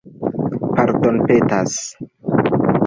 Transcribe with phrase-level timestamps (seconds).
[0.73, 1.73] pardonpetas